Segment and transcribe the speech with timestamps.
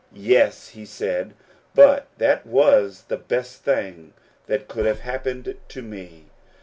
[0.35, 1.35] "Yes," he said,"
[1.75, 4.13] but that was the best thing
[4.47, 6.25] that could have happened to me.